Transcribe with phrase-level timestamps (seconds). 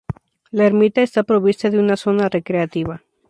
[0.49, 3.03] La ermita está provista de una zona recreativa.